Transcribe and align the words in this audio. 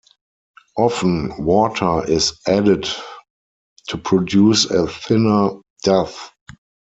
Often, 0.79 1.45
water 1.45 2.03
is 2.09 2.33
added 2.47 2.89
to 3.89 3.99
produce 3.99 4.65
a 4.65 4.87
thinner 4.87 5.51
dough. 5.83 6.09